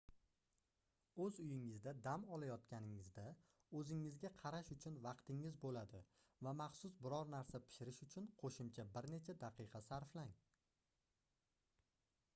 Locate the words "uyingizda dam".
1.41-2.23